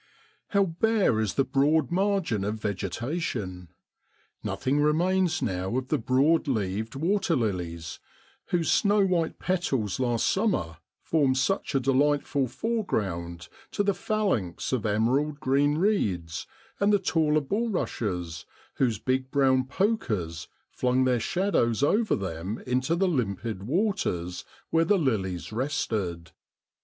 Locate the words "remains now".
4.79-5.77